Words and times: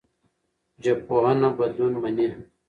ژبپوهنه 0.83 1.49
بدلون 1.57 1.93
مني. 2.01 2.27